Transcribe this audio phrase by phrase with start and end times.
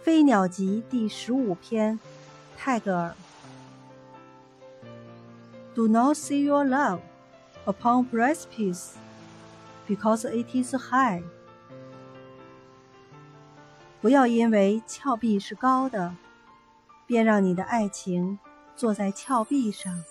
[0.02, 2.00] 《飞鸟集》第十五篇，
[2.56, 3.14] 泰戈尔。
[5.74, 7.00] Do not see your love
[7.66, 8.92] upon precipice,
[9.86, 11.22] because it is high.
[14.00, 16.14] 不要因为峭壁是高的，
[17.06, 18.38] 便让你的爱情
[18.74, 20.02] 坐在峭壁上。